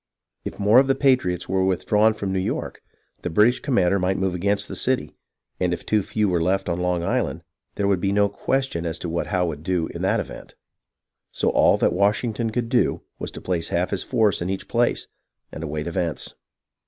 [0.43, 2.81] If more of the patriots were withdrawn from New York,
[3.21, 5.15] the British commander might move against the city,
[5.59, 7.43] and if too few were left on Long Island
[7.75, 10.55] there would be no question as to what Howe would do in that event.
[11.31, 15.05] So all that Washington could do was to place half his force in each place,
[15.51, 16.33] and await events.